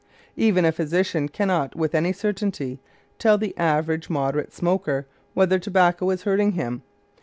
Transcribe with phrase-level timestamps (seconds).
[0.35, 2.79] Even a physician cannot with any certainty
[3.19, 6.81] tell the average moderate smoker whether tobacco is hurting him.